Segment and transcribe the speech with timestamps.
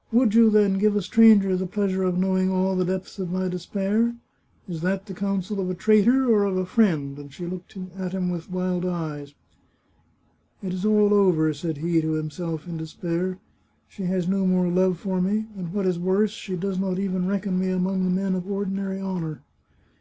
[0.12, 3.32] "Would you, then, give a stranger the pleasure of know ing all the depths of
[3.32, 4.14] my despair?...
[4.68, 8.12] Is that the counsel of a traitor or of a friend?" and she looked at
[8.12, 9.34] him with wild eyes."
[10.62, 13.40] It is all over," said he to himself in despair,"
[13.88, 15.98] She 302 The Chartreuse of Parma has no more love for me, and, what is
[15.98, 19.42] worse, she does not even reckon me among men of ordinary honour."